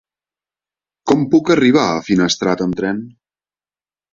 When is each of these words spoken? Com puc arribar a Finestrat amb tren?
Com 1.11 1.21
puc 1.35 1.51
arribar 1.57 1.83
a 1.91 2.01
Finestrat 2.09 2.65
amb 2.67 2.81
tren? 2.81 3.07